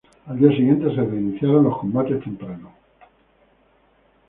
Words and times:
Al 0.25 0.39
día 0.39 0.49
siguiente 0.49 0.85
se 0.89 0.95
reiniciaron 1.03 1.65
los 1.65 1.77
combates 1.77 2.23
temprano. 2.23 2.71